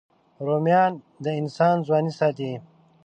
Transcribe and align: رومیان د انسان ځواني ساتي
رومیان 0.45 0.93
د 1.23 1.25
انسان 1.39 1.75
ځواني 1.85 2.11
ساتي 2.19 2.51